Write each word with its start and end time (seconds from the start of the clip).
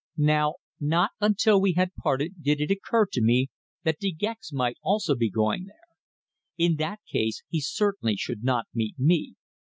Now, 0.17 0.55
not 0.79 1.11
until 1.19 1.61
we 1.61 1.73
had 1.73 1.93
parted 1.93 2.41
did 2.41 2.59
it 2.59 2.71
occur 2.71 3.05
to 3.11 3.21
me 3.21 3.49
that 3.83 3.99
De 3.99 4.11
Gex 4.11 4.51
might 4.51 4.77
be 4.77 4.79
also 4.81 5.13
going 5.13 5.65
there. 5.65 5.95
In 6.57 6.77
that 6.77 7.01
case 7.07 7.43
he 7.49 7.61
certainly 7.61 8.15
should 8.15 8.43
not 8.43 8.65
meet 8.73 8.95
me. 8.97 9.35